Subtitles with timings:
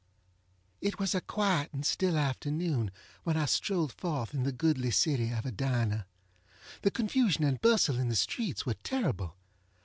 [0.81, 2.89] It was a quiet and still afternoon
[3.23, 6.07] when I strolled forth in the goodly city of Edina.
[6.81, 9.35] The confusion and bustle in the streets were terrible.